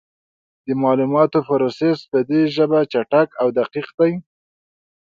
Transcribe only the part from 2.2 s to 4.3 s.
دې ژبه چټک او دقیق دی.